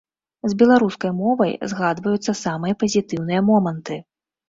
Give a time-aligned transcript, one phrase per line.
[0.53, 4.05] З беларускай мовай згадваюцца самыя пазітыўныя моманты.